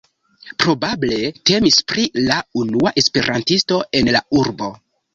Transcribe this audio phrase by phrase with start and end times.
[0.63, 1.19] Probable
[1.51, 4.77] temis pri la unua esperantisto en la urbo.